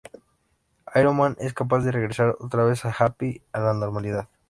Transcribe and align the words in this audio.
Iron 0.95 1.15
Man 1.15 1.37
es 1.39 1.53
capaz 1.53 1.81
de 1.83 1.91
regresar 1.91 2.35
otra 2.39 2.63
vez 2.63 2.83
a 2.85 2.89
Happy 2.89 3.43
a 3.51 3.59
la 3.59 3.75
normalidad. 3.75 4.27